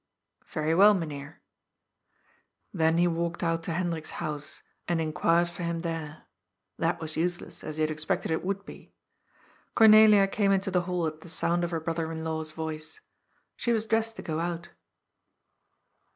"Very 0.55 0.73
well, 0.73 0.95
Mynheer." 0.95 1.43
Then 2.73 2.97
he 2.97 3.07
walked 3.07 3.43
out 3.43 3.61
to 3.65 3.71
Hendrik's 3.73 4.09
house 4.17 4.63
and 4.87 4.99
inquired 4.99 5.47
for 5.47 5.61
him 5.61 5.81
there. 5.81 6.23
That 6.79 6.99
was 6.99 7.15
useless, 7.15 7.63
as 7.63 7.77
he 7.77 7.81
had 7.81 7.91
expected 7.91 8.31
it 8.31 8.43
would 8.43 8.65
be. 8.65 8.95
Cornelia 9.75 10.25
came 10.25 10.51
into 10.51 10.71
the 10.71 10.81
hall 10.89 11.05
at 11.05 11.21
the 11.21 11.29
sound 11.29 11.63
of 11.63 11.69
her 11.69 11.79
broth 11.79 11.99
er 11.99 12.11
in 12.11 12.23
law's 12.23 12.51
voice. 12.51 12.99
She 13.55 13.71
was 13.71 13.85
dressed 13.85 14.15
to 14.15 14.23
go 14.23 14.39
out. 14.39 14.71